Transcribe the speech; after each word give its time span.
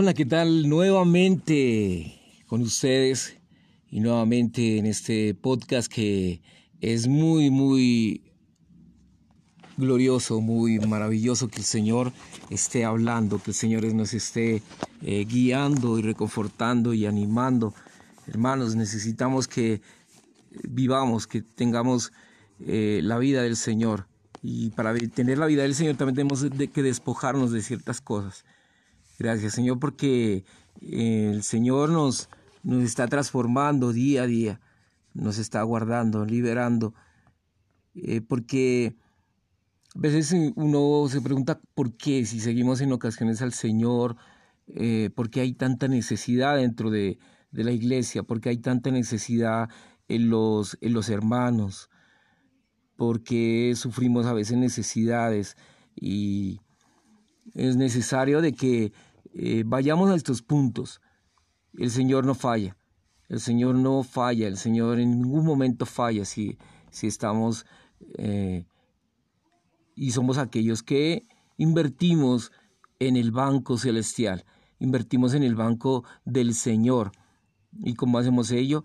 Hola, 0.00 0.14
¿qué 0.14 0.26
tal? 0.26 0.68
Nuevamente 0.68 2.20
con 2.46 2.60
ustedes 2.62 3.36
y 3.90 3.98
nuevamente 3.98 4.78
en 4.78 4.86
este 4.86 5.34
podcast 5.34 5.92
que 5.92 6.40
es 6.80 7.08
muy, 7.08 7.50
muy 7.50 8.22
glorioso, 9.76 10.40
muy 10.40 10.78
maravilloso 10.78 11.48
que 11.48 11.56
el 11.56 11.64
Señor 11.64 12.12
esté 12.48 12.84
hablando, 12.84 13.42
que 13.42 13.50
el 13.50 13.56
Señor 13.56 13.92
nos 13.92 14.14
esté 14.14 14.62
eh, 15.02 15.24
guiando 15.28 15.98
y 15.98 16.02
reconfortando 16.02 16.94
y 16.94 17.04
animando. 17.04 17.74
Hermanos, 18.28 18.76
necesitamos 18.76 19.48
que 19.48 19.82
vivamos, 20.62 21.26
que 21.26 21.42
tengamos 21.42 22.12
eh, 22.60 23.00
la 23.02 23.18
vida 23.18 23.42
del 23.42 23.56
Señor. 23.56 24.06
Y 24.44 24.70
para 24.70 24.94
tener 24.94 25.38
la 25.38 25.46
vida 25.46 25.62
del 25.62 25.74
Señor 25.74 25.96
también 25.96 26.14
tenemos 26.14 26.46
que 26.72 26.82
despojarnos 26.84 27.50
de 27.50 27.62
ciertas 27.62 28.00
cosas. 28.00 28.44
Gracias 29.18 29.54
Señor 29.54 29.80
porque 29.80 30.44
el 30.80 31.42
Señor 31.42 31.90
nos, 31.90 32.28
nos 32.62 32.84
está 32.84 33.08
transformando 33.08 33.92
día 33.92 34.22
a 34.22 34.26
día, 34.26 34.60
nos 35.12 35.38
está 35.38 35.60
guardando, 35.64 36.24
liberando, 36.24 36.94
eh, 37.96 38.20
porque 38.20 38.94
a 39.96 39.98
veces 39.98 40.32
uno 40.54 41.08
se 41.08 41.20
pregunta 41.20 41.60
por 41.74 41.96
qué, 41.96 42.24
si 42.26 42.38
seguimos 42.38 42.80
en 42.80 42.92
ocasiones 42.92 43.42
al 43.42 43.52
Señor, 43.52 44.16
eh, 44.68 45.10
por 45.12 45.30
qué 45.30 45.40
hay 45.40 45.52
tanta 45.52 45.88
necesidad 45.88 46.56
dentro 46.56 46.90
de, 46.90 47.18
de, 47.50 47.64
la 47.64 47.72
iglesia, 47.72 48.22
por 48.22 48.40
qué 48.40 48.50
hay 48.50 48.58
tanta 48.58 48.92
necesidad 48.92 49.68
en 50.06 50.30
los, 50.30 50.78
en 50.80 50.92
los 50.92 51.08
hermanos, 51.08 51.90
porque 52.94 53.72
sufrimos 53.74 54.26
a 54.26 54.32
veces 54.32 54.58
necesidades 54.58 55.56
y 55.96 56.60
es 57.54 57.76
necesario 57.76 58.40
de 58.40 58.52
que 58.52 58.92
eh, 59.34 59.62
vayamos 59.66 60.10
a 60.10 60.14
estos 60.14 60.42
puntos. 60.42 61.00
El 61.74 61.90
Señor 61.90 62.24
no 62.24 62.34
falla. 62.34 62.76
El 63.28 63.40
Señor 63.40 63.74
no 63.74 64.02
falla. 64.02 64.48
El 64.48 64.56
Señor 64.56 64.98
en 65.00 65.20
ningún 65.20 65.44
momento 65.44 65.86
falla 65.86 66.24
si, 66.24 66.58
si 66.90 67.06
estamos 67.06 67.66
eh, 68.16 68.66
y 69.94 70.12
somos 70.12 70.38
aquellos 70.38 70.82
que 70.82 71.26
invertimos 71.56 72.52
en 72.98 73.16
el 73.16 73.32
banco 73.32 73.78
celestial. 73.78 74.44
Invertimos 74.78 75.34
en 75.34 75.42
el 75.42 75.56
banco 75.56 76.04
del 76.24 76.54
Señor. 76.54 77.12
¿Y 77.80 77.94
cómo 77.94 78.18
hacemos 78.18 78.50
ello? 78.50 78.84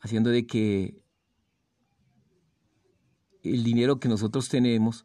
Haciendo 0.00 0.30
de 0.30 0.46
que 0.46 1.02
el 3.42 3.62
dinero 3.62 4.00
que 4.00 4.08
nosotros 4.08 4.48
tenemos 4.48 5.04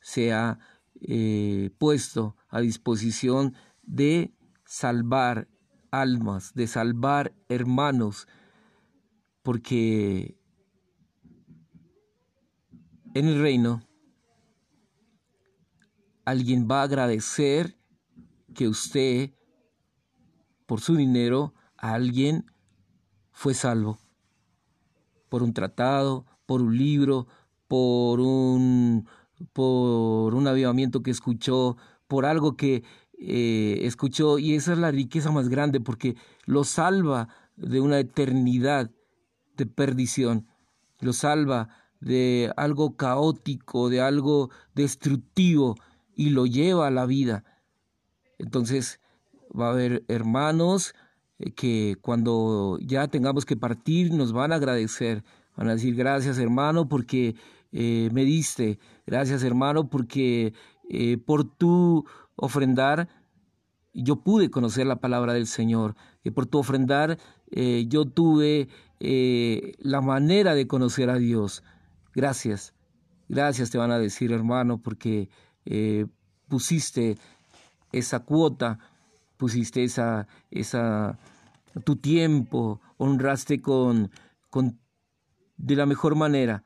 sea 0.00 0.58
eh, 1.00 1.70
puesto 1.78 2.36
a 2.48 2.60
disposición 2.60 3.54
de 3.82 4.34
salvar 4.64 5.48
almas, 5.90 6.54
de 6.54 6.66
salvar 6.66 7.34
hermanos, 7.48 8.28
porque 9.42 10.36
en 13.14 13.26
el 13.26 13.40
reino 13.40 13.82
alguien 16.24 16.68
va 16.70 16.80
a 16.80 16.84
agradecer 16.84 17.76
que 18.54 18.68
usted, 18.68 19.32
por 20.66 20.80
su 20.80 20.96
dinero, 20.96 21.54
a 21.76 21.94
alguien 21.94 22.46
fue 23.32 23.54
salvo, 23.54 23.98
por 25.28 25.42
un 25.42 25.52
tratado, 25.52 26.26
por 26.46 26.62
un 26.62 26.76
libro, 26.76 27.26
por 27.66 28.20
un 28.20 29.08
por 29.52 30.34
un 30.34 30.46
avivamiento 30.46 31.02
que 31.02 31.10
escuchó, 31.10 31.76
por 32.06 32.26
algo 32.26 32.56
que 32.56 32.82
eh, 33.18 33.80
escuchó, 33.82 34.38
y 34.38 34.54
esa 34.54 34.72
es 34.72 34.78
la 34.78 34.90
riqueza 34.90 35.30
más 35.30 35.48
grande, 35.48 35.80
porque 35.80 36.16
lo 36.46 36.64
salva 36.64 37.28
de 37.56 37.80
una 37.80 37.98
eternidad 37.98 38.90
de 39.56 39.66
perdición, 39.66 40.46
lo 41.00 41.12
salva 41.12 41.68
de 42.00 42.52
algo 42.56 42.96
caótico, 42.96 43.90
de 43.90 44.00
algo 44.00 44.50
destructivo, 44.74 45.76
y 46.14 46.30
lo 46.30 46.46
lleva 46.46 46.86
a 46.86 46.90
la 46.90 47.06
vida. 47.06 47.44
Entonces 48.38 49.00
va 49.58 49.68
a 49.68 49.72
haber 49.72 50.04
hermanos 50.08 50.94
eh, 51.38 51.52
que 51.52 51.96
cuando 52.00 52.78
ya 52.80 53.08
tengamos 53.08 53.44
que 53.44 53.56
partir 53.56 54.12
nos 54.12 54.32
van 54.32 54.52
a 54.52 54.56
agradecer, 54.56 55.24
van 55.56 55.68
a 55.68 55.72
decir 55.72 55.94
gracias 55.94 56.38
hermano 56.38 56.88
porque 56.88 57.36
eh, 57.72 58.10
me 58.12 58.24
diste. 58.24 58.78
Gracias 59.06 59.42
hermano 59.42 59.88
porque 59.88 60.54
eh, 60.88 61.18
por 61.18 61.44
tu 61.44 62.04
ofrendar 62.36 63.08
yo 63.92 64.22
pude 64.22 64.50
conocer 64.50 64.86
la 64.86 65.00
palabra 65.00 65.32
del 65.34 65.46
Señor. 65.46 65.96
Y 66.22 66.30
por 66.30 66.46
tu 66.46 66.58
ofrendar 66.58 67.18
eh, 67.50 67.86
yo 67.88 68.04
tuve 68.04 68.68
la 69.00 70.02
manera 70.02 70.54
de 70.54 70.66
conocer 70.66 71.08
a 71.08 71.16
Dios. 71.16 71.64
Gracias. 72.14 72.74
Gracias 73.28 73.70
te 73.70 73.78
van 73.78 73.92
a 73.92 73.98
decir 73.98 74.32
hermano 74.32 74.82
porque 74.82 75.30
pusiste 76.48 77.16
esa 77.92 78.20
cuota, 78.20 78.78
pusiste 79.36 79.84
esa, 79.84 80.26
esa, 80.50 81.18
tu 81.84 81.96
tiempo, 81.96 82.80
honraste 82.98 83.62
con, 83.62 84.10
con 84.50 84.78
de 85.56 85.76
la 85.76 85.86
mejor 85.86 86.16
manera 86.16 86.64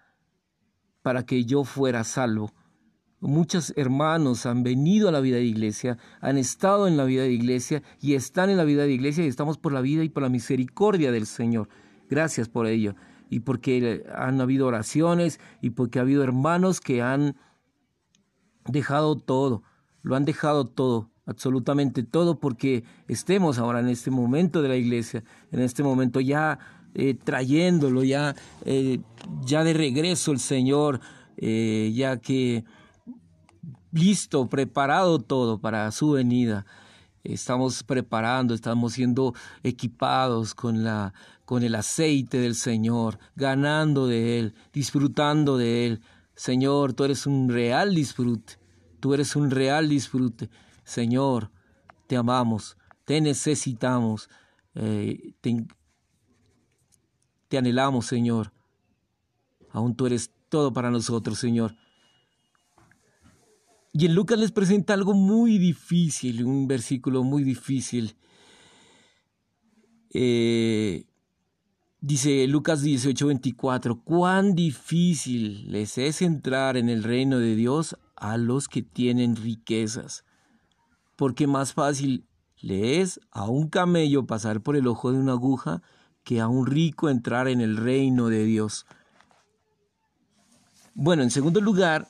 para 1.05 1.27
que 1.27 1.45
yo 1.45 1.65
fuera 1.65 2.03
salvo. 2.03 2.51
Muchos 3.21 3.75
hermanos 3.77 4.47
han 4.47 4.63
venido 4.63 5.11
a 5.11 5.13
la 5.13 5.21
vida 5.21 5.37
de 5.37 5.45
iglesia, 5.45 5.99
han 6.23 6.39
estado 6.39 6.89
en 6.89 6.97
la 6.97 7.05
vida 7.05 7.25
de 7.25 7.33
iglesia 7.33 7.83
y 8.01 8.15
están 8.15 8.49
en 8.49 8.57
la 8.57 8.65
vida 8.65 8.85
de 8.85 8.93
iglesia 8.93 9.23
y 9.23 9.29
estamos 9.29 9.59
por 9.59 9.75
la 9.75 9.83
vida 9.83 10.03
y 10.03 10.09
por 10.09 10.23
la 10.23 10.31
misericordia 10.31 11.13
del 11.13 11.27
Señor. 11.27 11.69
Gracias 12.09 12.49
por 12.49 12.67
ello. 12.67 12.95
Y 13.29 13.41
porque 13.41 14.07
han 14.17 14.41
habido 14.41 14.67
oraciones 14.67 15.41
y 15.61 15.71
porque 15.71 15.99
ha 15.99 16.03
habido 16.03 16.25
hermanos 16.25 16.81
que 16.81 17.03
han 17.03 17.37
dejado 18.67 19.17
todo, 19.17 19.63
lo 20.01 20.17
han 20.17 20.25
dejado 20.25 20.67
todo, 20.67 21.11
absolutamente 21.27 22.03
todo, 22.03 22.41
porque 22.41 22.85
estemos 23.09 23.59
ahora 23.59 23.81
en 23.81 23.89
este 23.89 24.11
momento 24.11 24.63
de 24.63 24.69
la 24.69 24.77
iglesia, 24.77 25.23
en 25.53 25.61
este 25.61 25.83
momento 25.83 26.19
ya 26.19 26.59
eh, 26.94 27.15
trayéndolo 27.15 28.05
ya, 28.05 28.37
eh, 28.65 29.00
ya 29.44 29.65
de 29.65 29.72
regreso 29.72 30.31
el 30.31 30.38
Señor, 30.38 31.00
eh, 31.37 31.93
ya 31.93 32.19
que 32.19 32.65
listo, 33.91 34.49
preparado 34.49 35.19
todo 35.19 35.60
para 35.60 35.91
su 35.91 36.12
venida. 36.12 36.65
Estamos 37.25 37.82
preparando, 37.82 38.55
estamos 38.55 38.93
siendo 38.93 39.34
equipados 39.65 40.55
con, 40.55 40.84
la, 40.84 41.15
con 41.44 41.65
el 41.65 41.75
aceite 41.75 42.38
del 42.38 42.55
Señor, 42.55 43.19
ganando 43.34 44.06
de 44.06 44.38
Él, 44.38 44.55
disfrutando 44.72 45.56
de 45.56 45.87
Él. 45.87 46.00
Señor, 46.37 46.93
tú 46.93 47.05
eres 47.05 47.26
un 47.26 47.49
real 47.49 47.94
disfrute, 47.94 48.59
tú 49.00 49.15
eres 49.15 49.34
un 49.34 49.50
real 49.50 49.88
disfrute. 49.88 50.49
Señor, 50.84 51.50
te 52.06 52.16
amamos, 52.16 52.76
te 53.05 53.21
necesitamos, 53.21 54.28
te 54.75 55.66
anhelamos, 57.57 58.07
Señor. 58.07 58.53
Aún 59.71 59.97
tú 59.97 60.07
eres 60.07 60.31
todo 60.49 60.73
para 60.73 60.91
nosotros, 60.91 61.39
Señor. 61.39 61.77
Y 63.93 64.07
en 64.07 64.15
Lucas 64.15 64.39
les 64.39 64.51
presenta 64.51 64.95
algo 64.95 65.15
muy 65.15 65.59
difícil, 65.59 66.45
un 66.45 66.67
versículo 66.67 67.23
muy 67.23 67.45
difícil. 67.45 68.17
Eh, 70.11 71.07
dice 72.01 72.47
Lucas 72.49 72.83
18:24, 72.83 74.03
cuán 74.03 74.55
difícil 74.55 75.71
les 75.71 75.97
es 75.99 76.23
entrar 76.23 76.77
en 76.77 76.89
el 76.89 77.05
reino 77.05 77.39
de 77.39 77.55
Dios 77.55 77.97
a 78.17 78.37
los 78.37 78.69
que 78.69 78.83
tienen 78.83 79.37
riquezas, 79.37 80.25
porque 81.17 81.47
más 81.47 81.73
fácil 81.73 82.27
le 82.61 83.00
es 83.00 83.21
a 83.31 83.49
un 83.49 83.69
camello 83.69 84.27
pasar 84.27 84.61
por 84.61 84.77
el 84.77 84.87
ojo 84.87 85.12
de 85.12 85.19
una 85.19 85.33
aguja 85.33 85.83
que 86.25 86.41
a 86.41 86.49
un 86.49 86.67
rico 86.67 87.09
entrar 87.09 87.49
en 87.49 87.61
el 87.61 87.76
reino 87.76 88.29
de 88.29 88.44
Dios. 88.44 88.87
Bueno, 90.94 91.23
en 91.23 91.31
segundo 91.31 91.61
lugar, 91.61 92.09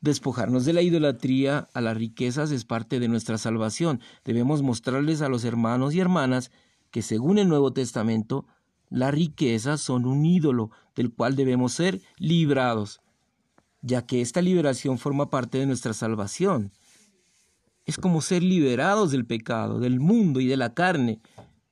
despojarnos 0.00 0.64
de 0.64 0.74
la 0.74 0.82
idolatría 0.82 1.68
a 1.72 1.80
las 1.80 1.96
riquezas 1.96 2.50
es 2.50 2.64
parte 2.64 3.00
de 3.00 3.08
nuestra 3.08 3.38
salvación. 3.38 4.00
Debemos 4.24 4.62
mostrarles 4.62 5.22
a 5.22 5.28
los 5.28 5.44
hermanos 5.44 5.94
y 5.94 6.00
hermanas 6.00 6.50
que 6.90 7.02
según 7.02 7.38
el 7.38 7.48
Nuevo 7.48 7.72
Testamento, 7.72 8.46
las 8.90 9.12
riquezas 9.12 9.80
son 9.80 10.06
un 10.06 10.24
ídolo 10.24 10.70
del 10.94 11.12
cual 11.12 11.36
debemos 11.36 11.72
ser 11.72 12.00
librados, 12.18 13.00
ya 13.82 14.06
que 14.06 14.20
esta 14.20 14.42
liberación 14.42 14.98
forma 14.98 15.30
parte 15.30 15.58
de 15.58 15.66
nuestra 15.66 15.92
salvación. 15.92 16.72
Es 17.84 17.96
como 17.96 18.20
ser 18.20 18.42
liberados 18.42 19.12
del 19.12 19.24
pecado, 19.24 19.78
del 19.78 20.00
mundo 20.00 20.40
y 20.40 20.46
de 20.46 20.56
la 20.56 20.74
carne, 20.74 21.20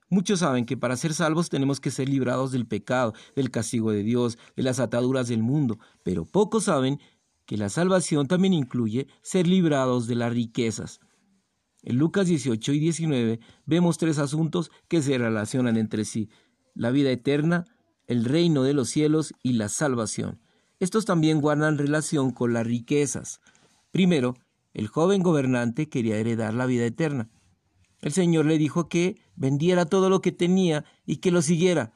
Muchos 0.09 0.41
saben 0.41 0.67
que 0.67 0.77
para 0.77 0.97
ser 0.97 1.15
salvos 1.15 1.49
tenemos 1.49 1.81
que 1.81 1.91
ser 1.91 2.09
librados 2.09 2.53
del 2.53 2.67
pecado, 2.67 3.13
del 3.35 3.51
castigo 3.51 3.91
de 3.91 4.05
Dios, 4.05 4.39
de 4.55 4.63
las 4.63 4.79
ataduras 4.79 5.29
del 5.29 5.43
mundo, 5.43 5.79
pero 6.05 6.25
pocos 6.25 6.65
saben 6.65 7.01
que 7.45 7.57
la 7.57 7.69
salvación 7.69 8.29
también 8.29 8.53
incluye 8.53 9.09
ser 9.23 9.47
librados 9.47 10.07
de 10.07 10.15
las 10.15 10.33
riquezas. 10.33 11.01
En 11.83 11.99
Lucas 11.99 12.27
18 12.27 12.73
y 12.73 12.79
19 12.81 13.41
vemos 13.65 13.99
tres 13.99 14.19
asuntos 14.19 14.71
que 14.89 15.03
se 15.03 15.19
relacionan 15.19 15.77
entre 15.77 16.05
sí, 16.05 16.29
la 16.75 16.91
vida 16.91 17.11
eterna, 17.11 17.65
el 18.07 18.25
reino 18.25 18.63
de 18.63 18.75
los 18.75 18.91
cielos 18.91 19.33
y 19.43 19.55
la 19.55 19.69
salvación. 19.69 20.41
Estos 20.79 21.05
también 21.05 21.41
guardan 21.41 21.79
relación 21.79 22.31
con 22.31 22.53
las 22.53 22.67
riquezas. 22.67 23.41
Primero, 23.91 24.35
el 24.75 24.89
joven 24.89 25.23
gobernante 25.23 25.89
quería 25.89 26.19
heredar 26.19 26.55
la 26.55 26.67
vida 26.67 26.85
eterna. 26.85 27.31
El 28.01 28.13
Señor 28.13 28.47
le 28.47 28.59
dijo 28.59 28.89
que 28.89 29.17
vendiera 29.37 29.87
todo 29.87 30.11
lo 30.11 30.21
que 30.21 30.33
tenía 30.33 30.85
y 31.05 31.17
que 31.17 31.31
lo 31.31 31.43
siguiera. 31.43 31.93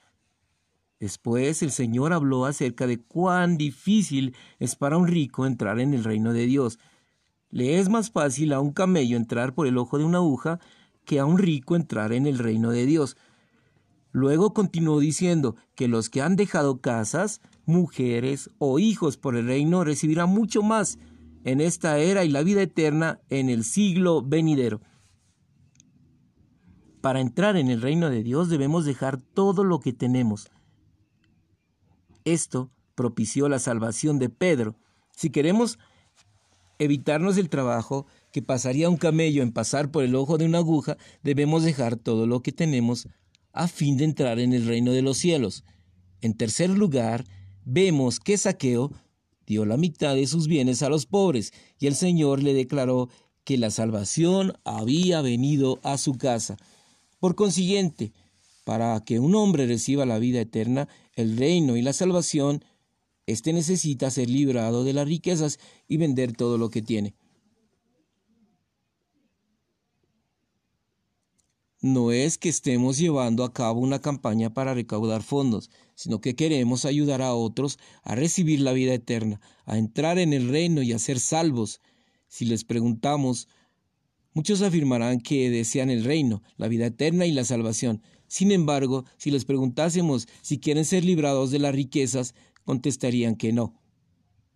Después 0.99 1.63
el 1.63 1.71
Señor 1.71 2.13
habló 2.13 2.45
acerca 2.45 2.87
de 2.87 2.99
cuán 3.01 3.57
difícil 3.57 4.35
es 4.59 4.77
para 4.77 4.97
un 4.97 5.07
rico 5.07 5.47
entrar 5.47 5.81
en 5.81 5.95
el 5.95 6.05
reino 6.05 6.33
de 6.33 6.47
Dios 6.47 6.79
le 7.51 7.79
es 7.79 7.89
más 7.89 8.11
fácil 8.11 8.53
a 8.53 8.61
un 8.61 8.73
camello 8.73 9.17
entrar 9.17 9.55
por 9.55 9.67
el 9.67 9.77
ojo 9.77 9.99
de 9.99 10.05
una 10.05 10.19
aguja 10.19 10.61
que 11.05 11.19
a 11.19 11.25
un 11.25 11.39
rico 11.39 11.75
entrar 11.75 12.13
en 12.13 12.27
el 12.27 12.39
reino 12.39 12.71
de 12.71 12.87
Dios. 12.87 13.17
Luego 14.13 14.55
continuó 14.55 15.01
diciendo 15.01 15.57
que 15.75 15.89
los 15.89 16.09
que 16.09 16.23
han 16.23 16.37
dejado 16.37 16.81
casas, 16.81 17.41
mujeres 17.65 18.51
o 18.59 18.79
hijos 18.79 19.17
por 19.17 19.37
el 19.37 19.47
reino 19.47 19.85
recibirán 19.85 20.31
mucho 20.31 20.63
más 20.63 20.99
en 21.45 21.61
esta 21.61 21.99
era 21.99 22.25
y 22.25 22.29
la 22.29 22.43
vida 22.43 22.63
eterna 22.63 23.21
en 23.31 23.49
el 23.49 23.65
siglo 23.65 24.23
venidero. 24.23 24.81
Para 27.01 27.21
entrar 27.21 27.57
en 27.57 27.71
el 27.71 27.81
reino 27.81 28.11
de 28.11 28.23
Dios 28.23 28.49
debemos 28.49 28.85
dejar 28.85 29.21
todo 29.21 29.65
lo 29.65 29.81
que 29.81 29.93
tenemos. 29.93 30.51
Esto 32.25 32.71
propició 32.95 33.49
la 33.49 33.59
salvación 33.59 34.19
de 34.19 34.29
Pedro. 34.29 34.77
Si 35.17 35.31
queremos 35.31 35.79
evitarnos 36.79 37.39
el 37.39 37.49
trabajo 37.49 38.07
que 38.33 38.43
pasaría 38.43 38.91
un 38.91 38.97
camello 38.97 39.43
en 39.43 39.53
pasar 39.53 39.91
por 39.91 40.05
el 40.05 40.15
ojo 40.15 40.37
de 40.37 40.45
una 40.45 40.59
aguja, 40.59 40.97
debemos 41.23 41.63
dejar 41.63 41.97
todo 41.97 42.27
lo 42.27 42.43
que 42.43 42.53
tenemos 42.53 43.09
a 43.53 43.69
fin 43.69 43.97
de 43.97 44.05
entrar 44.05 44.39
en 44.39 44.53
el 44.53 44.67
reino 44.67 44.93
de 44.93 45.03
los 45.03 45.17
cielos. 45.17 45.65
En 46.21 46.35
tercer 46.35 46.71
lugar, 46.71 47.25
vemos 47.65 48.21
que 48.21 48.37
Saqueo 48.37 48.93
dio 49.47 49.65
la 49.65 49.77
mitad 49.77 50.15
de 50.15 50.27
sus 50.27 50.47
bienes 50.47 50.83
a 50.83 50.89
los 50.89 51.07
pobres, 51.07 51.53
y 51.79 51.87
el 51.87 51.95
Señor 51.95 52.43
le 52.43 52.55
declaró 52.55 53.09
que 53.45 53.59
la 53.59 53.71
salvación 53.71 54.53
había 54.65 55.23
venido 55.23 55.81
a 55.83 55.99
su 55.99 56.15
casa. 56.15 56.57
Por 57.21 57.37
consiguiente, 57.37 58.13
para 58.65 58.99
que 59.05 59.21
un 59.21 59.35
hombre 59.37 59.67
reciba 59.67 60.05
la 60.05 60.19
vida 60.19 60.41
eterna, 60.41 60.89
el 61.15 61.37
reino 61.37 61.77
y 61.77 61.83
la 61.83 61.93
salvación 61.93 62.65
este 63.27 63.53
necesita 63.53 64.11
ser 64.11 64.29
librado 64.29 64.83
de 64.83 64.93
las 64.93 65.07
riquezas 65.07 65.61
y 65.87 65.99
vender 65.99 66.33
todo 66.33 66.59
lo 66.59 66.69
que 66.69 66.83
tiene. 66.83 67.15
No 71.81 72.11
es 72.11 72.39
que 72.39 72.49
estemos 72.49 72.99
llevando 72.99 73.45
a 73.45 73.53
cabo 73.53 73.81
una 73.81 74.01
campaña 74.01 74.53
para 74.53 74.75
recaudar 74.75 75.23
fondos, 75.23 75.71
sino 75.95 76.21
que 76.21 76.35
queremos 76.35 76.85
ayudar 76.85 77.23
a 77.23 77.33
otros 77.33 77.79
a 78.03 78.17
recibir 78.17 78.61
la 78.61 78.73
vida 78.73 78.95
eterna, 78.95 79.41
a 79.65 79.79
entrar 79.79 80.19
en 80.19 80.33
el 80.33 80.49
reino 80.49 80.83
y 80.83 80.93
a 80.93 80.99
ser 80.99 81.21
salvos. 81.21 81.81
Si 82.27 82.45
les 82.45 82.65
preguntamos, 82.65 83.47
muchos 84.35 84.63
afirmarán 84.63 85.21
que 85.21 85.51
desean 85.51 85.91
el 85.91 86.05
reino, 86.05 86.43
la 86.57 86.69
vida 86.69 86.87
eterna 86.87 87.27
y 87.27 87.33
la 87.33 87.45
salvación. 87.45 88.03
Sin 88.27 88.53
embargo, 88.53 89.05
si 89.17 89.31
les 89.31 89.45
preguntásemos 89.45 90.29
si 90.43 90.59
quieren 90.59 90.85
ser 90.85 91.05
librados 91.05 91.51
de 91.51 91.59
las 91.59 91.75
riquezas, 91.75 92.35
contestarían 92.65 93.37
que 93.37 93.53
no. 93.53 93.75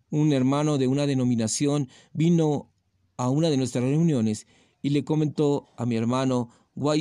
Un 0.09 0.31
hermano 0.31 0.77
de 0.77 0.87
una 0.87 1.05
denominación 1.05 1.89
vino 2.13 2.71
a 3.17 3.29
una 3.29 3.49
de 3.49 3.57
nuestras 3.57 3.83
reuniones 3.83 4.47
y 4.81 4.89
le 4.89 5.03
comentó 5.03 5.67
a 5.77 5.85
mi 5.85 5.95
hermano 5.95 6.49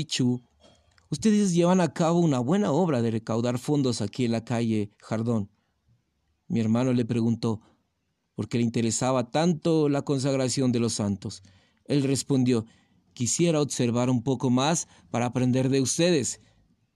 Chu, 0.07 0.43
ustedes 1.11 1.53
llevan 1.53 1.81
a 1.81 1.93
cabo 1.93 2.21
una 2.21 2.39
buena 2.39 2.73
obra 2.73 3.03
de 3.03 3.11
recaudar 3.11 3.59
fondos 3.59 4.01
aquí 4.01 4.25
en 4.25 4.33
la 4.33 4.45
calle 4.45 4.91
Jardón. 4.99 5.51
Mi 6.49 6.61
hermano 6.61 6.93
le 6.93 7.05
preguntó 7.05 7.61
por 8.35 8.49
qué 8.49 8.59
le 8.59 8.65
interesaba 8.65 9.31
tanto 9.31 9.89
la 9.89 10.03
consagración 10.03 10.73
de 10.73 10.81
los 10.81 10.95
santos. 10.95 11.43
Él 11.85 12.03
respondió, 12.03 12.67
quisiera 13.13 13.61
observar 13.61 14.11
un 14.11 14.23
poco 14.23 14.51
más 14.51 14.89
para 15.11 15.27
aprender 15.27 15.69
de 15.69 15.81
ustedes. 15.81 16.41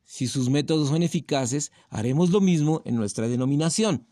Si 0.04 0.26
sus 0.26 0.48
métodos 0.48 0.88
son 0.88 1.02
eficaces, 1.02 1.70
haremos 1.90 2.30
lo 2.30 2.40
mismo 2.40 2.82
en 2.84 2.96
nuestra 2.96 3.28
denominación. 3.28 4.06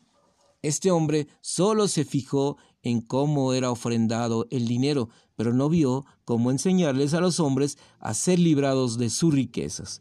Este 0.62 0.90
hombre 0.90 1.28
solo 1.40 1.88
se 1.88 2.04
fijó 2.04 2.56
en 2.82 3.00
cómo 3.00 3.52
era 3.52 3.70
ofrendado 3.70 4.46
el 4.50 4.66
dinero, 4.68 5.08
pero 5.34 5.52
no 5.52 5.68
vio 5.68 6.04
cómo 6.24 6.50
enseñarles 6.50 7.14
a 7.14 7.20
los 7.20 7.40
hombres 7.40 7.78
a 7.98 8.14
ser 8.14 8.38
librados 8.38 8.98
de 8.98 9.10
sus 9.10 9.34
riquezas. 9.34 10.00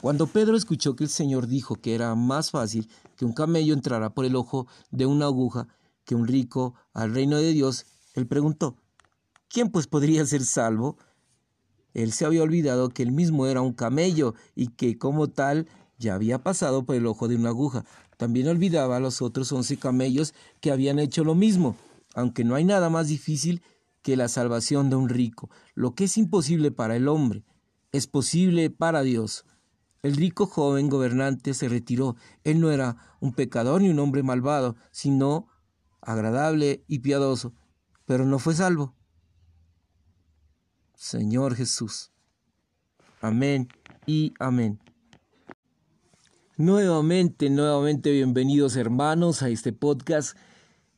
Cuando 0.00 0.28
Pedro 0.28 0.56
escuchó 0.56 0.94
que 0.94 1.04
el 1.04 1.10
Señor 1.10 1.48
dijo 1.48 1.76
que 1.76 1.94
era 1.94 2.14
más 2.14 2.50
fácil 2.50 2.88
que 3.16 3.24
un 3.24 3.32
camello 3.32 3.74
entrara 3.74 4.14
por 4.14 4.24
el 4.24 4.36
ojo 4.36 4.68
de 4.90 5.06
una 5.06 5.26
aguja 5.26 5.66
que 6.04 6.14
un 6.14 6.26
rico 6.26 6.74
al 6.94 7.12
reino 7.12 7.36
de 7.36 7.52
Dios, 7.52 7.84
él 8.14 8.26
preguntó, 8.26 8.76
¿quién 9.48 9.70
pues 9.70 9.86
podría 9.86 10.24
ser 10.26 10.44
salvo? 10.44 10.98
Él 11.94 12.12
se 12.12 12.24
había 12.24 12.42
olvidado 12.42 12.90
que 12.90 13.02
él 13.02 13.12
mismo 13.12 13.46
era 13.46 13.60
un 13.60 13.72
camello 13.72 14.34
y 14.54 14.68
que 14.68 14.98
como 14.98 15.28
tal 15.28 15.66
ya 15.98 16.14
había 16.14 16.42
pasado 16.42 16.84
por 16.84 16.94
el 16.94 17.06
ojo 17.06 17.28
de 17.28 17.36
una 17.36 17.48
aguja. 17.48 17.84
También 18.16 18.48
olvidaba 18.48 18.96
a 18.96 19.00
los 19.00 19.22
otros 19.22 19.50
once 19.52 19.76
camellos 19.76 20.34
que 20.60 20.70
habían 20.70 20.98
hecho 20.98 21.24
lo 21.24 21.34
mismo, 21.34 21.76
aunque 22.14 22.44
no 22.44 22.54
hay 22.54 22.64
nada 22.64 22.90
más 22.90 23.08
difícil 23.08 23.62
que 24.02 24.16
la 24.16 24.28
salvación 24.28 24.90
de 24.90 24.96
un 24.96 25.08
rico. 25.08 25.50
Lo 25.74 25.94
que 25.94 26.04
es 26.04 26.16
imposible 26.16 26.70
para 26.70 26.96
el 26.96 27.08
hombre 27.08 27.44
es 27.92 28.06
posible 28.06 28.70
para 28.70 29.02
Dios. 29.02 29.44
El 30.02 30.16
rico 30.16 30.46
joven 30.46 30.88
gobernante 30.88 31.54
se 31.54 31.68
retiró. 31.68 32.16
Él 32.44 32.60
no 32.60 32.70
era 32.70 32.96
un 33.20 33.32
pecador 33.32 33.82
ni 33.82 33.88
un 33.88 33.98
hombre 33.98 34.22
malvado, 34.22 34.76
sino 34.92 35.48
agradable 36.00 36.84
y 36.86 37.00
piadoso, 37.00 37.54
pero 38.04 38.24
no 38.24 38.38
fue 38.38 38.54
salvo. 38.54 38.97
Señor 40.98 41.54
Jesús. 41.54 42.10
Amén 43.20 43.68
y 44.04 44.34
amén. 44.40 44.80
Nuevamente, 46.56 47.50
nuevamente 47.50 48.10
bienvenidos 48.10 48.74
hermanos 48.74 49.42
a 49.42 49.48
este 49.48 49.72
podcast 49.72 50.36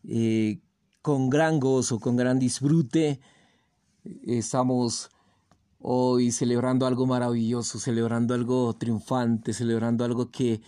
eh, 0.09 0.59
con 1.03 1.29
gran 1.29 1.61
gozo, 1.61 2.01
con 2.01 2.17
gran 2.17 2.39
disfrute. 2.39 3.21
Estamos 4.27 5.11
hoy 5.79 6.33
celebrando 6.33 6.87
algo 6.87 7.05
maravilloso, 7.07 7.79
celebrando 7.79 8.33
algo 8.33 8.75
triunfante, 8.77 9.53
celebrando 9.53 10.07
algo 10.07 10.31
que, 10.31 10.63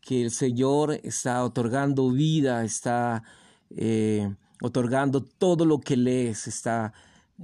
que 0.00 0.22
el 0.22 0.30
Señor 0.30 1.00
está 1.02 1.42
otorgando 1.42 2.12
vida, 2.12 2.62
está 2.62 3.24
eh, 3.70 4.32
otorgando 4.62 5.24
todo 5.24 5.64
lo 5.64 5.80
que 5.80 5.96
lees, 5.96 6.46
está 6.46 6.92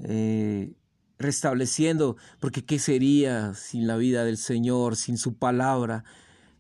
eh, 0.05 0.73
restableciendo, 1.23 2.17
porque 2.41 2.65
¿qué 2.65 2.79
sería 2.79 3.55
sin 3.55 3.87
la 3.87 3.97
vida 3.97 4.25
del 4.25 4.37
Señor, 4.37 4.97
sin 4.97 5.17
su 5.17 5.35
palabra? 5.35 6.05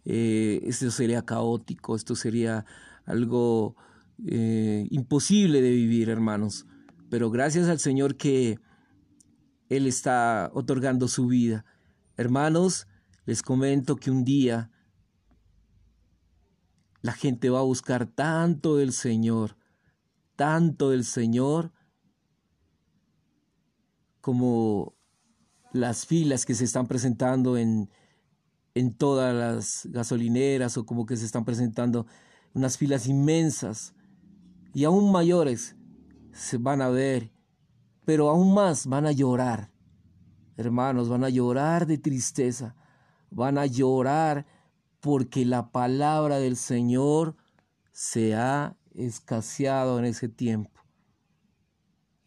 Eh, 0.05 0.61
esto 0.65 0.91
sería 0.91 1.25
caótico, 1.25 1.95
esto 1.95 2.15
sería 2.17 2.65
algo 3.05 3.77
eh, 4.27 4.87
imposible 4.91 5.61
de 5.61 5.71
vivir, 5.71 6.09
hermanos. 6.09 6.67
Pero 7.11 7.31
gracias 7.31 7.69
al 7.69 7.79
Señor 7.79 8.17
que 8.17 8.59
Él 9.69 9.87
está 9.87 10.51
otorgando 10.55 11.09
su 11.09 11.27
vida. 11.27 11.65
Hermanos, 12.17 12.87
les 13.27 13.43
comento 13.43 13.97
que 13.97 14.11
un 14.11 14.25
día 14.25 14.71
la 17.01 17.13
gente 17.13 17.51
va 17.51 17.59
a 17.59 17.63
buscar 17.65 18.07
tanto 18.07 18.77
del 18.77 18.93
Señor, 18.93 19.57
tanto 20.37 20.91
del 20.91 21.05
Señor, 21.05 21.73
como 24.23 24.95
las 25.73 26.07
filas 26.07 26.47
que 26.47 26.55
se 26.55 26.65
están 26.65 26.87
presentando 26.87 27.59
en, 27.59 27.91
en 28.75 28.95
todas 28.95 29.35
las 29.35 29.93
gasolineras 29.93 30.79
o 30.79 30.87
como 30.87 31.05
que 31.05 31.19
se 31.19 31.27
están 31.27 31.45
presentando 31.45 32.07
unas 32.55 32.79
filas 32.79 33.07
inmensas 33.07 33.95
y 34.73 34.85
aún 34.85 35.13
mayores 35.13 35.77
se 36.33 36.57
van 36.57 36.81
a 36.81 36.89
ver, 36.89 37.31
pero 38.07 38.31
aún 38.31 38.55
más 38.55 38.87
van 38.87 39.05
a 39.05 39.13
llorar. 39.13 39.71
Hermanos, 40.57 41.09
van 41.09 41.25
a 41.25 41.29
llorar 41.29 41.87
de 41.87 41.99
tristeza, 41.99 42.77
van 43.31 43.59
a 43.59 43.67
llorar 43.67 44.47
porque 45.01 45.45
la 45.45 45.73
palabra 45.73 46.39
del 46.39 46.57
Señor 46.57 47.37
se 47.91 48.35
ha 48.35 48.77
escaseado 48.95 49.99
en 49.99 50.05
ese 50.05 50.29
tiempo. 50.29 50.71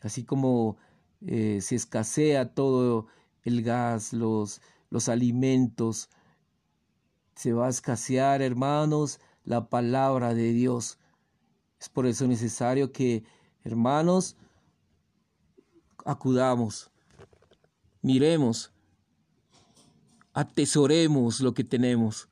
Así 0.02 0.24
como 0.24 0.78
eh, 1.26 1.60
se 1.62 1.76
escasea 1.76 2.54
todo 2.54 3.08
el 3.44 3.64
gas, 3.64 4.14
los, 4.14 4.62
los 4.90 5.10
alimentos, 5.10 6.10
se 7.36 7.54
va 7.54 7.68
a 7.68 7.70
escasear, 7.70 8.42
hermanos, 8.42 9.20
la 9.44 9.70
palabra 9.70 10.34
de 10.34 10.54
Dios. 10.54 10.98
Es 11.80 11.90
por 11.90 12.06
eso 12.06 12.28
necesario 12.28 12.92
que, 12.92 13.24
hermanos, 13.64 14.38
acudamos, 16.06 16.92
miremos, 18.02 18.72
atesoremos 20.34 21.42
lo 21.42 21.54
que 21.54 21.64
tenemos. 21.64 22.30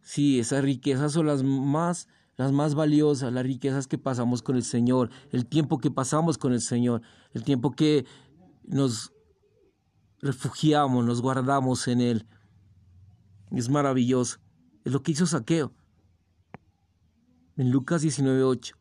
Sí, 0.00 0.40
esas 0.40 0.64
riquezas 0.64 1.12
son 1.12 1.26
las 1.26 1.42
más 1.42 2.08
las 2.42 2.52
más 2.52 2.74
valiosas, 2.74 3.32
las 3.32 3.44
riquezas 3.44 3.86
que 3.86 3.98
pasamos 3.98 4.42
con 4.42 4.56
el 4.56 4.64
Señor, 4.64 5.10
el 5.30 5.46
tiempo 5.46 5.78
que 5.78 5.92
pasamos 5.92 6.38
con 6.38 6.52
el 6.52 6.60
Señor, 6.60 7.00
el 7.32 7.44
tiempo 7.44 7.70
que 7.70 8.04
nos 8.64 9.12
refugiamos, 10.20 11.04
nos 11.04 11.22
guardamos 11.22 11.86
en 11.86 12.00
Él. 12.00 12.26
Es 13.52 13.68
maravilloso. 13.68 14.38
Es 14.84 14.92
lo 14.92 15.02
que 15.02 15.12
hizo 15.12 15.24
Saqueo. 15.26 15.72
En 17.56 17.70
Lucas 17.70 18.02
19:8. 18.02 18.74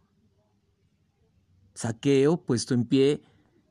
Saqueo, 1.75 2.37
puesto 2.43 2.73
en 2.73 2.85
pie, 2.85 3.21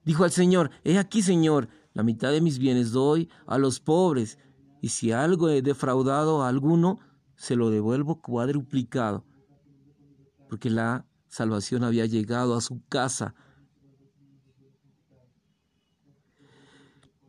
dijo 0.05 0.23
al 0.23 0.31
Señor, 0.31 0.71
He 0.85 0.99
aquí, 0.99 1.21
Señor, 1.21 1.69
la 1.95 2.05
mitad 2.05 2.31
de 2.31 2.41
mis 2.41 2.61
bienes 2.61 2.93
doy 2.93 3.29
a 3.47 3.59
los 3.59 3.81
pobres, 3.81 4.39
y 4.81 4.91
si 4.91 5.11
algo 5.11 5.49
he 5.49 5.63
defraudado 5.63 6.43
a 6.43 6.49
alguno, 6.49 7.01
se 7.35 7.57
lo 7.57 7.71
devuelvo 7.71 8.21
cuadruplicado. 8.21 9.25
Porque 10.51 10.69
la 10.69 11.07
salvación 11.29 11.85
había 11.85 12.07
llegado 12.07 12.57
a 12.57 12.61
su 12.61 12.83
casa. 12.89 13.37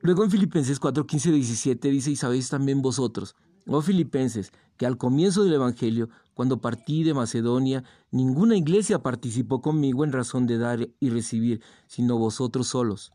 Luego 0.02 0.24
en 0.24 0.32
Filipenses 0.32 0.80
4, 0.80 1.06
15, 1.06 1.32
17 1.32 1.90
dice, 1.92 2.10
y 2.10 2.16
sabéis 2.16 2.50
también 2.50 2.82
vosotros, 2.82 3.36
oh 3.68 3.82
filipenses, 3.82 4.52
que 4.76 4.88
al 4.88 4.98
comienzo 4.98 5.44
del 5.44 5.54
Evangelio, 5.54 6.10
cuando 6.34 6.62
partí 6.62 7.04
de 7.04 7.14
Macedonia, 7.14 7.84
ninguna 8.10 8.58
iglesia 8.58 9.04
participó 9.04 9.62
conmigo 9.62 10.04
en 10.04 10.14
razón 10.14 10.48
de 10.48 10.58
dar 10.58 10.90
y 11.00 11.10
recibir, 11.12 11.62
sino 11.86 12.18
vosotros 12.18 12.70
solos. 12.70 13.14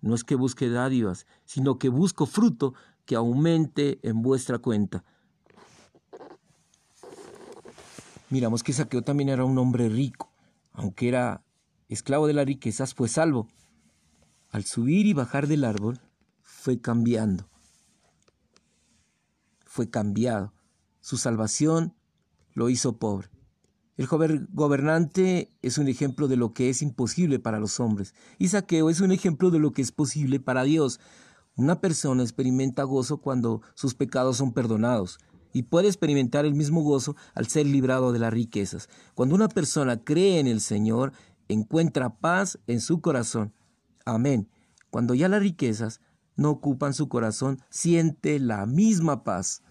No 0.00 0.14
es 0.14 0.24
que 0.24 0.36
busque 0.36 0.70
dádivas, 0.70 1.26
sino 1.44 1.78
que 1.78 1.90
busco 1.90 2.24
fruto 2.24 2.72
que 3.04 3.16
aumente 3.16 4.00
en 4.02 4.22
vuestra 4.22 4.58
cuenta. 4.58 5.04
Miramos 8.34 8.64
que 8.64 8.72
Saqueo 8.72 9.02
también 9.02 9.28
era 9.28 9.44
un 9.44 9.56
hombre 9.58 9.88
rico, 9.88 10.32
aunque 10.72 11.06
era 11.06 11.44
esclavo 11.86 12.26
de 12.26 12.32
las 12.32 12.44
riquezas, 12.44 12.92
fue 12.92 13.06
salvo. 13.06 13.46
Al 14.50 14.64
subir 14.64 15.06
y 15.06 15.12
bajar 15.12 15.46
del 15.46 15.62
árbol, 15.62 16.00
fue 16.42 16.80
cambiando. 16.80 17.48
Fue 19.64 19.88
cambiado. 19.88 20.52
Su 21.00 21.16
salvación 21.16 21.94
lo 22.54 22.70
hizo 22.70 22.98
pobre. 22.98 23.30
El 23.96 24.08
gobernante 24.08 25.56
es 25.62 25.78
un 25.78 25.86
ejemplo 25.86 26.26
de 26.26 26.34
lo 26.34 26.54
que 26.54 26.70
es 26.70 26.82
imposible 26.82 27.38
para 27.38 27.60
los 27.60 27.78
hombres, 27.78 28.16
y 28.40 28.48
Saqueo 28.48 28.90
es 28.90 29.00
un 29.00 29.12
ejemplo 29.12 29.52
de 29.52 29.60
lo 29.60 29.70
que 29.70 29.82
es 29.82 29.92
posible 29.92 30.40
para 30.40 30.64
Dios. 30.64 30.98
Una 31.54 31.80
persona 31.80 32.24
experimenta 32.24 32.82
gozo 32.82 33.18
cuando 33.18 33.62
sus 33.74 33.94
pecados 33.94 34.38
son 34.38 34.52
perdonados, 34.52 35.20
y 35.54 35.62
puede 35.62 35.86
experimentar 35.88 36.44
el 36.44 36.52
mismo 36.52 36.82
gozo 36.82 37.16
al 37.32 37.46
ser 37.46 37.64
librado 37.64 38.12
de 38.12 38.18
las 38.18 38.34
riquezas. 38.34 38.90
Cuando 39.14 39.34
una 39.34 39.48
persona 39.48 40.04
cree 40.04 40.40
en 40.40 40.46
el 40.46 40.60
Señor, 40.60 41.12
encuentra 41.48 42.16
paz 42.16 42.58
en 42.66 42.80
su 42.80 43.00
corazón. 43.00 43.54
Amén. 44.04 44.50
Cuando 44.90 45.14
ya 45.14 45.28
las 45.28 45.40
riquezas 45.40 46.00
no 46.36 46.50
ocupan 46.50 46.92
su 46.92 47.08
corazón, 47.08 47.62
siente 47.70 48.38
la 48.40 48.66
misma 48.66 49.24
paz. 49.24 49.62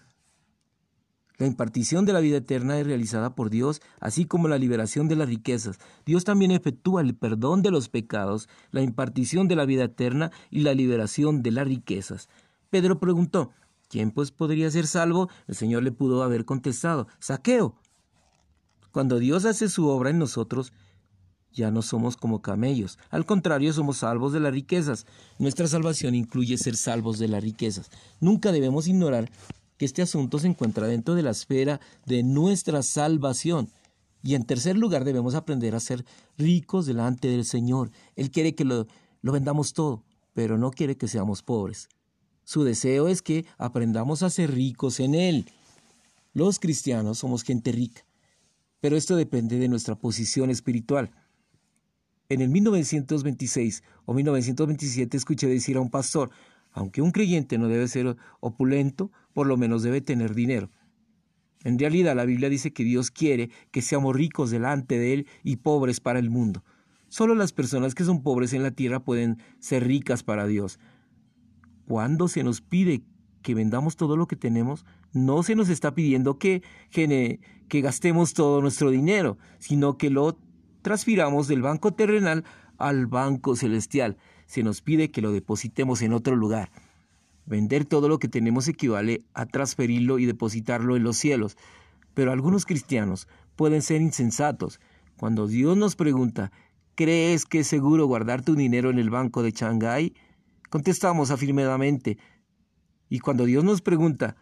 La 1.36 1.46
impartición 1.46 2.06
de 2.06 2.12
la 2.12 2.20
vida 2.20 2.38
eterna 2.38 2.78
es 2.78 2.86
realizada 2.86 3.34
por 3.34 3.50
Dios, 3.50 3.82
así 4.00 4.24
como 4.24 4.48
la 4.48 4.56
liberación 4.56 5.08
de 5.08 5.16
las 5.16 5.28
riquezas. 5.28 5.78
Dios 6.06 6.24
también 6.24 6.52
efectúa 6.52 7.02
el 7.02 7.14
perdón 7.16 7.60
de 7.60 7.72
los 7.72 7.88
pecados, 7.88 8.48
la 8.70 8.82
impartición 8.82 9.48
de 9.48 9.56
la 9.56 9.66
vida 9.66 9.84
eterna 9.84 10.30
y 10.48 10.60
la 10.60 10.74
liberación 10.74 11.42
de 11.42 11.50
las 11.50 11.66
riquezas. 11.66 12.28
Pedro 12.70 13.00
preguntó, 13.00 13.50
¿quién 13.88 14.10
pues 14.10 14.30
podría 14.30 14.70
ser 14.70 14.86
salvo? 14.86 15.28
El 15.46 15.54
Señor 15.54 15.82
le 15.82 15.92
pudo 15.92 16.22
haber 16.22 16.44
contestado, 16.44 17.06
Saqueo. 17.18 17.76
Cuando 18.90 19.18
Dios 19.18 19.44
hace 19.44 19.68
su 19.68 19.88
obra 19.88 20.10
en 20.10 20.18
nosotros, 20.18 20.72
ya 21.54 21.70
no 21.70 21.82
somos 21.82 22.16
como 22.16 22.42
camellos. 22.42 22.98
Al 23.10 23.24
contrario, 23.24 23.72
somos 23.72 23.98
salvos 23.98 24.32
de 24.32 24.40
las 24.40 24.52
riquezas. 24.52 25.06
Nuestra 25.38 25.68
salvación 25.68 26.14
incluye 26.14 26.58
ser 26.58 26.76
salvos 26.76 27.18
de 27.18 27.28
las 27.28 27.42
riquezas. 27.42 27.90
Nunca 28.20 28.52
debemos 28.52 28.88
ignorar 28.88 29.30
que 29.78 29.84
este 29.84 30.02
asunto 30.02 30.38
se 30.38 30.48
encuentra 30.48 30.86
dentro 30.86 31.14
de 31.14 31.22
la 31.22 31.30
esfera 31.30 31.80
de 32.06 32.22
nuestra 32.22 32.82
salvación. 32.82 33.70
Y 34.22 34.34
en 34.34 34.44
tercer 34.44 34.76
lugar, 34.76 35.04
debemos 35.04 35.34
aprender 35.34 35.74
a 35.74 35.80
ser 35.80 36.04
ricos 36.36 36.86
delante 36.86 37.28
del 37.28 37.44
Señor. 37.44 37.90
Él 38.16 38.30
quiere 38.30 38.54
que 38.54 38.64
lo, 38.64 38.86
lo 39.22 39.32
vendamos 39.32 39.74
todo, 39.74 40.02
pero 40.32 40.58
no 40.58 40.70
quiere 40.70 40.96
que 40.96 41.08
seamos 41.08 41.42
pobres. 41.42 41.88
Su 42.44 42.62
deseo 42.62 43.08
es 43.08 43.22
que 43.22 43.46
aprendamos 43.58 44.22
a 44.22 44.30
ser 44.30 44.52
ricos 44.52 45.00
en 45.00 45.14
Él. 45.14 45.46
Los 46.34 46.58
cristianos 46.58 47.18
somos 47.18 47.42
gente 47.42 47.72
rica, 47.72 48.04
pero 48.80 48.96
esto 48.96 49.16
depende 49.16 49.58
de 49.58 49.68
nuestra 49.68 49.94
posición 49.94 50.50
espiritual. 50.50 51.10
En 52.28 52.40
el 52.40 52.48
1926 52.48 53.82
o 54.04 54.14
1927 54.14 55.16
escuché 55.16 55.46
decir 55.46 55.76
a 55.76 55.80
un 55.80 55.90
pastor, 55.90 56.30
aunque 56.72 57.02
un 57.02 57.12
creyente 57.12 57.56
no 57.56 57.68
debe 57.68 57.88
ser 57.88 58.16
opulento, 58.40 59.10
por 59.32 59.46
lo 59.46 59.56
menos 59.56 59.82
debe 59.82 60.00
tener 60.00 60.34
dinero. 60.34 60.70
En 61.62 61.78
realidad 61.78 62.14
la 62.14 62.26
Biblia 62.26 62.50
dice 62.50 62.72
que 62.72 62.84
Dios 62.84 63.10
quiere 63.10 63.50
que 63.70 63.80
seamos 63.80 64.14
ricos 64.14 64.50
delante 64.50 64.98
de 64.98 65.14
Él 65.14 65.26
y 65.42 65.56
pobres 65.56 66.00
para 66.00 66.18
el 66.18 66.28
mundo. 66.28 66.62
Solo 67.08 67.34
las 67.34 67.52
personas 67.52 67.94
que 67.94 68.04
son 68.04 68.22
pobres 68.22 68.52
en 68.52 68.62
la 68.62 68.72
tierra 68.72 69.00
pueden 69.00 69.38
ser 69.60 69.86
ricas 69.86 70.22
para 70.22 70.46
Dios. 70.46 70.78
Cuando 71.86 72.28
se 72.28 72.42
nos 72.42 72.60
pide 72.60 73.02
que 73.42 73.54
vendamos 73.54 73.96
todo 73.96 74.16
lo 74.16 74.26
que 74.26 74.36
tenemos, 74.36 74.86
no 75.12 75.42
se 75.42 75.54
nos 75.54 75.68
está 75.68 75.94
pidiendo 75.94 76.38
que, 76.38 76.62
que, 76.90 77.38
gastemos 77.80 78.32
todo 78.32 78.62
nuestro 78.62 78.90
dinero, 78.90 79.38
sino 79.58 79.98
que 79.98 80.10
lo 80.10 80.38
transfiramos 80.82 81.46
del 81.46 81.62
banco 81.62 81.92
terrenal 81.92 82.44
al 82.78 83.06
banco 83.06 83.54
celestial. 83.54 84.16
Se 84.46 84.62
nos 84.62 84.80
pide 84.80 85.10
que 85.10 85.20
lo 85.20 85.30
depositemos 85.30 86.00
en 86.02 86.14
otro 86.14 86.36
lugar. 86.36 86.70
Vender 87.46 87.84
todo 87.84 88.08
lo 88.08 88.18
que 88.18 88.28
tenemos 88.28 88.66
equivale 88.66 89.22
a 89.34 89.44
transferirlo 89.44 90.18
y 90.18 90.24
depositarlo 90.24 90.96
en 90.96 91.02
los 91.02 91.18
cielos. 91.18 91.58
Pero 92.14 92.32
algunos 92.32 92.64
cristianos 92.64 93.28
pueden 93.56 93.82
ser 93.82 94.00
insensatos. 94.00 94.80
Cuando 95.18 95.46
Dios 95.46 95.76
nos 95.76 95.96
pregunta, 95.96 96.50
¿crees 96.94 97.44
que 97.44 97.60
es 97.60 97.66
seguro 97.66 98.06
guardar 98.06 98.42
tu 98.42 98.54
dinero 98.54 98.88
en 98.88 98.98
el 98.98 99.10
banco 99.10 99.42
de 99.42 99.50
Shanghái? 99.50 100.14
Contestamos 100.74 101.30
afirmadamente. 101.30 102.18
Y 103.08 103.20
cuando 103.20 103.44
Dios 103.44 103.62
nos 103.62 103.80
pregunta, 103.80 104.34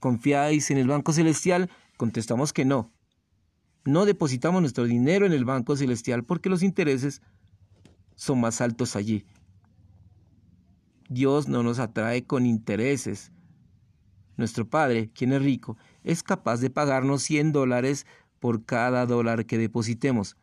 ¿confiáis 0.00 0.72
en 0.72 0.78
el 0.78 0.88
banco 0.88 1.12
celestial? 1.12 1.70
Contestamos 1.96 2.52
que 2.52 2.64
no. 2.64 2.90
No 3.84 4.04
depositamos 4.04 4.60
nuestro 4.60 4.86
dinero 4.86 5.24
en 5.24 5.32
el 5.32 5.44
Banco 5.44 5.76
Celestial 5.76 6.24
porque 6.24 6.48
los 6.48 6.64
intereses 6.64 7.22
son 8.16 8.40
más 8.40 8.60
altos 8.60 8.96
allí. 8.96 9.24
Dios 11.08 11.46
no 11.46 11.62
nos 11.62 11.78
atrae 11.78 12.24
con 12.24 12.44
intereses. 12.44 13.30
Nuestro 14.36 14.68
Padre, 14.68 15.12
quien 15.14 15.32
es 15.32 15.42
rico, 15.42 15.76
es 16.02 16.24
capaz 16.24 16.56
de 16.56 16.70
pagarnos 16.70 17.22
100 17.22 17.52
dólares 17.52 18.04
por 18.40 18.64
cada 18.64 19.06
dólar 19.06 19.46
que 19.46 19.58
depositemos. 19.58 20.36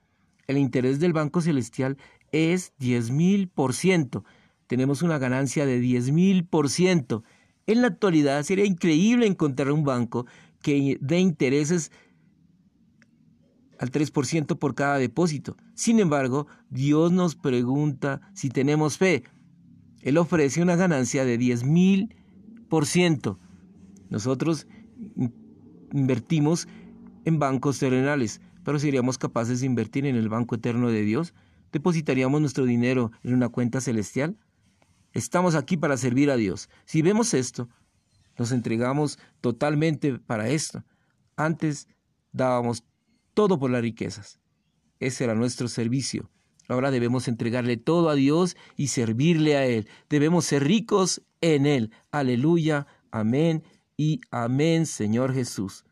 El 0.48 0.58
interés 0.58 1.02
del 1.02 1.12
Banco 1.12 1.42
Celestial 1.42 1.98
es 2.32 2.72
10 2.78 3.12
mil 3.12 3.50
por 3.50 3.74
ciento. 3.74 4.24
Tenemos 4.68 5.02
una 5.02 5.18
ganancia 5.18 5.66
de 5.66 5.80
10 5.80 6.12
mil 6.12 6.46
por 6.46 6.70
ciento. 6.70 7.24
En 7.68 7.82
la 7.82 7.88
actualidad 7.88 8.44
sería 8.44 8.66
increíble 8.66 9.28
encontrar 9.28 9.72
un 9.72 9.84
banco 9.84 10.26
que 10.62 10.98
dé 11.02 11.20
intereses 11.20 11.92
al 13.80 13.92
3% 13.92 14.58
por 14.58 14.76
cada 14.76 14.98
depósito. 14.98 15.58
Sin 15.74 16.00
embargo, 16.00 16.48
Dios 16.70 17.12
nos 17.12 17.36
pregunta 17.36 18.22
si 18.34 18.50
tenemos 18.50 18.98
fe. 18.98 19.24
Él 20.02 20.18
ofrece 20.18 20.62
una 20.62 20.76
ganancia 20.76 21.26
de 21.26 21.38
10 21.38 21.64
mil 21.66 22.16
por 22.70 22.86
ciento. 22.86 23.40
Nosotros 24.10 24.68
invertimos 25.92 26.68
en 27.26 27.40
bancos 27.40 27.80
terrenales, 27.80 28.42
pero 28.64 28.80
seríamos 28.80 29.18
capaces 29.18 29.60
de 29.60 29.66
invertir 29.66 30.06
en 30.06 30.16
el 30.16 30.30
banco 30.30 30.56
eterno 30.56 30.90
de 30.90 31.02
Dios. 31.02 31.34
¿Depositaríamos 31.72 32.40
nuestro 32.40 32.66
dinero 32.66 33.12
en 33.24 33.34
una 33.34 33.50
cuenta 33.50 33.82
celestial? 33.82 34.38
Estamos 35.16 35.56
aquí 35.56 35.78
para 35.78 35.96
servir 35.96 36.30
a 36.30 36.36
Dios. 36.36 36.70
Si 36.84 37.02
vemos 37.02 37.34
esto, 37.34 37.70
nos 38.38 38.52
entregamos 38.52 39.18
totalmente 39.40 40.20
para 40.20 40.50
esto. 40.50 40.84
Antes 41.38 41.88
dábamos 42.34 42.84
todo 43.34 43.58
por 43.58 43.72
las 43.72 43.82
riquezas. 43.82 44.42
Ese 45.00 45.24
era 45.24 45.34
nuestro 45.34 45.70
servicio. 45.70 46.30
Ahora 46.68 46.92
debemos 46.92 47.30
entregarle 47.30 47.78
todo 47.78 48.10
a 48.10 48.16
Dios 48.16 48.58
y 48.76 48.88
servirle 48.88 49.56
a 49.56 49.66
Él. 49.66 49.88
Debemos 50.10 50.46
ser 50.46 50.66
ricos 50.66 51.22
en 51.40 51.66
Él. 51.66 51.94
Aleluya, 52.12 52.86
amén 53.10 53.64
y 53.96 54.20
amén, 54.32 54.86
Señor 54.86 55.34
Jesús. 55.34 55.86